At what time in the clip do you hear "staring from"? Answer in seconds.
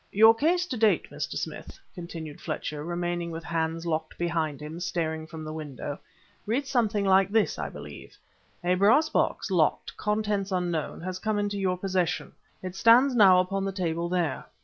4.79-5.43